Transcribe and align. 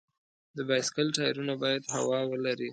د 0.57 0.57
بایسکل 0.69 1.07
ټایرونه 1.17 1.53
باید 1.63 1.81
هوا 1.95 2.19
ولري. 2.31 2.69